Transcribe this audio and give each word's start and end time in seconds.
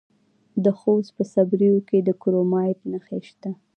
د 0.63 0.65
خوست 0.79 1.11
په 1.17 1.23
صبریو 1.33 1.77
کې 1.87 1.97
د 2.07 2.09
کرومایټ 2.21 2.79
نښې 2.91 3.19
شته. 3.27 3.51